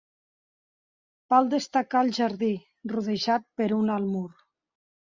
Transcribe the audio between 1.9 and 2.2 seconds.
el